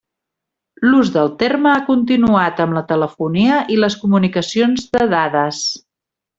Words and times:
L'ús 0.85 1.11
del 1.17 1.29
terme 1.41 1.69
ha 1.73 1.83
continuat 1.89 2.63
amb 2.65 2.77
la 2.79 2.83
telefonia 2.93 3.61
i 3.77 3.79
les 3.85 4.01
comunicacions 4.07 4.89
de 4.99 5.11
dades. 5.17 5.65